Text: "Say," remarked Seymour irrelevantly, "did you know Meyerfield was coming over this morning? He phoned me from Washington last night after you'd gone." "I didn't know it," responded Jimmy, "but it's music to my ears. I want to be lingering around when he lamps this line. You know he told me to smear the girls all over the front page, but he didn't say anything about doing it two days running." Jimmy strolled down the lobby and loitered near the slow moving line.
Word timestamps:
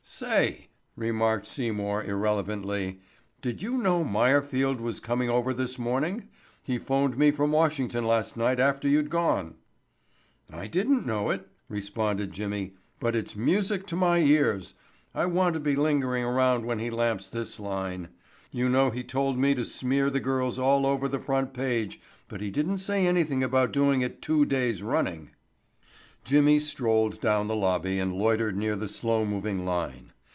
"Say," 0.03 0.67
remarked 0.95 1.47
Seymour 1.47 2.03
irrelevantly, 2.03 2.99
"did 3.39 3.63
you 3.63 3.77
know 3.79 4.03
Meyerfield 4.03 4.79
was 4.79 4.99
coming 4.99 5.31
over 5.31 5.51
this 5.53 5.79
morning? 5.79 6.27
He 6.61 6.77
phoned 6.77 7.17
me 7.17 7.31
from 7.31 7.51
Washington 7.51 8.05
last 8.05 8.37
night 8.37 8.59
after 8.59 8.87
you'd 8.87 9.09
gone." 9.09 9.55
"I 10.51 10.67
didn't 10.67 11.07
know 11.07 11.31
it," 11.31 11.47
responded 11.69 12.33
Jimmy, 12.33 12.75
"but 12.99 13.15
it's 13.15 13.35
music 13.35 13.87
to 13.87 13.95
my 13.95 14.19
ears. 14.19 14.75
I 15.15 15.25
want 15.25 15.53
to 15.55 15.59
be 15.59 15.75
lingering 15.75 16.23
around 16.23 16.65
when 16.65 16.77
he 16.77 16.91
lamps 16.91 17.27
this 17.27 17.59
line. 17.59 18.09
You 18.51 18.69
know 18.69 18.91
he 18.91 19.03
told 19.03 19.39
me 19.39 19.55
to 19.55 19.65
smear 19.65 20.11
the 20.11 20.19
girls 20.19 20.59
all 20.59 20.85
over 20.85 21.07
the 21.07 21.19
front 21.19 21.51
page, 21.53 21.99
but 22.27 22.41
he 22.41 22.51
didn't 22.51 22.77
say 22.79 23.07
anything 23.07 23.43
about 23.43 23.71
doing 23.73 24.01
it 24.01 24.21
two 24.21 24.45
days 24.45 24.83
running." 24.83 25.31
Jimmy 26.23 26.59
strolled 26.59 27.19
down 27.19 27.47
the 27.47 27.55
lobby 27.55 27.97
and 27.97 28.13
loitered 28.13 28.55
near 28.55 28.75
the 28.75 28.87
slow 28.87 29.25
moving 29.25 29.65
line. 29.65 30.11